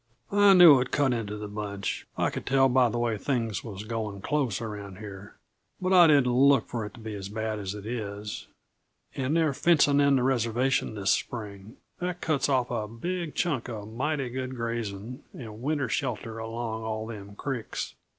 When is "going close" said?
3.83-4.59